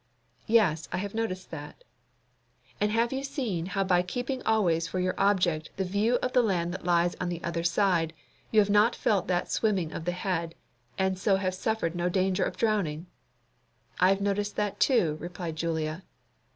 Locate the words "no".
11.93-12.09